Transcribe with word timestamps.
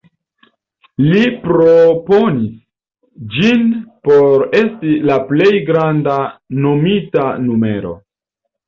Li 1.09 1.19
proponis 1.43 3.29
ĝin 3.37 3.69
por 4.09 4.49
esti 4.63 4.99
la 5.11 5.23
plej 5.31 5.55
granda 5.71 6.19
nomita 6.67 7.33
numero. 7.49 7.99